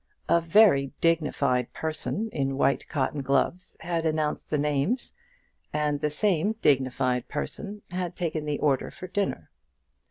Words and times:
A 0.27 0.41
very 0.41 0.91
dignified 0.99 1.71
person 1.73 2.29
in 2.33 2.57
white 2.57 2.89
cotton 2.89 3.21
gloves 3.21 3.77
had 3.81 4.03
announced 4.03 4.49
the 4.49 4.57
names, 4.57 5.13
and 5.71 6.01
the 6.01 6.09
same 6.09 6.53
dignified 6.53 7.27
person 7.27 7.83
had 7.91 8.15
taken 8.15 8.45
the 8.45 8.57
order 8.57 8.89
for 8.89 9.05
dinner. 9.05 9.51